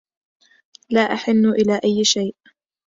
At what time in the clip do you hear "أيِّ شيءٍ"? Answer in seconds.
1.85-2.35